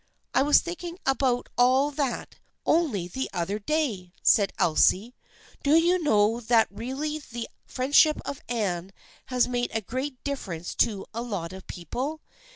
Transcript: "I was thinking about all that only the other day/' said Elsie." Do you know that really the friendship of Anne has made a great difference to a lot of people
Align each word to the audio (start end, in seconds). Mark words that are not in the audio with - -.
"I 0.33 0.41
was 0.41 0.61
thinking 0.61 0.97
about 1.05 1.47
all 1.59 1.91
that 1.91 2.39
only 2.65 3.07
the 3.07 3.29
other 3.33 3.59
day/' 3.59 4.13
said 4.23 4.51
Elsie." 4.57 5.13
Do 5.63 5.75
you 5.75 6.01
know 6.01 6.39
that 6.39 6.67
really 6.71 7.19
the 7.19 7.47
friendship 7.67 8.19
of 8.25 8.41
Anne 8.49 8.93
has 9.27 9.47
made 9.47 9.69
a 9.75 9.81
great 9.81 10.23
difference 10.23 10.73
to 10.77 11.05
a 11.13 11.21
lot 11.21 11.53
of 11.53 11.67
people 11.67 12.19